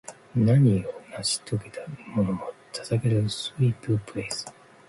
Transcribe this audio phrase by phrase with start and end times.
[0.35, 1.81] 何かを成し遂げた
[2.15, 2.35] ものへ
[2.73, 4.47] 捧げるスウィープフレーズ